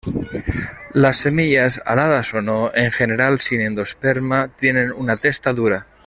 [0.95, 5.85] Las semillas, aladas o no, en general sin endosperma, tienen la testa dura.